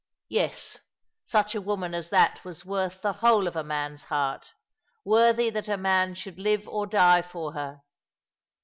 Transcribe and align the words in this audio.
Yes, 0.29 0.79
such 1.25 1.53
a 1.53 1.61
woman 1.61 1.93
as 1.93 2.09
that 2.09 2.43
was 2.43 2.65
worth 2.65 3.03
the 3.03 3.13
whole 3.13 3.45
of 3.47 3.55
a 3.55 3.63
man's 3.63 4.05
heart— 4.05 4.55
worthy 5.05 5.51
that 5.51 5.67
a 5.69 5.77
man 5.77 6.15
should 6.15 6.39
live 6.39 6.67
or 6.67 6.87
die 6.87 7.21
for 7.21 7.53
her. 7.53 7.83